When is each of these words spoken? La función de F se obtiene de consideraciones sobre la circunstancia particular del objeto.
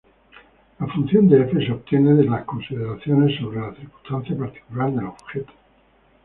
La 0.79 0.87
función 0.87 1.29
de 1.29 1.43
F 1.43 1.63
se 1.63 1.71
obtiene 1.71 2.15
de 2.15 2.25
consideraciones 2.43 3.39
sobre 3.39 3.61
la 3.61 3.75
circunstancia 3.75 4.35
particular 4.35 4.91
del 4.91 5.05
objeto. 5.05 5.53